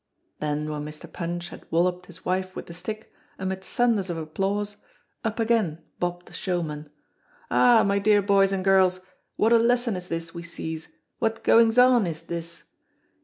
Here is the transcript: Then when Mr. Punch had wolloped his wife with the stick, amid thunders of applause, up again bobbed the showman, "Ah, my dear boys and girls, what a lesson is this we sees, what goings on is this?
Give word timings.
Then 0.39 0.67
when 0.67 0.83
Mr. 0.83 1.05
Punch 1.13 1.49
had 1.49 1.67
wolloped 1.69 2.07
his 2.07 2.25
wife 2.25 2.55
with 2.55 2.65
the 2.65 2.73
stick, 2.73 3.13
amid 3.37 3.63
thunders 3.63 4.09
of 4.09 4.17
applause, 4.17 4.77
up 5.23 5.39
again 5.39 5.83
bobbed 5.99 6.25
the 6.25 6.33
showman, 6.33 6.89
"Ah, 7.51 7.83
my 7.83 7.99
dear 7.99 8.23
boys 8.23 8.51
and 8.51 8.65
girls, 8.65 9.01
what 9.35 9.53
a 9.53 9.59
lesson 9.59 9.95
is 9.95 10.07
this 10.07 10.33
we 10.33 10.41
sees, 10.41 10.97
what 11.19 11.43
goings 11.43 11.77
on 11.77 12.07
is 12.07 12.23
this? 12.23 12.63